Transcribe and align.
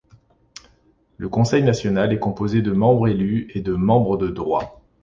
Le 1.17 1.29
Conseil 1.29 1.61
national 1.61 2.11
est 2.11 2.17
composé 2.17 2.63
de 2.63 2.71
membres 2.71 3.07
élus 3.07 3.51
et 3.53 3.61
de 3.61 3.73
membres 3.73 4.17
de 4.17 4.29
droits. 4.29 4.81